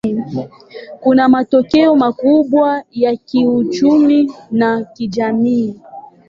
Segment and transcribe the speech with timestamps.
[0.99, 5.79] Kuna matokeo makubwa ya kiuchumi na kijamii.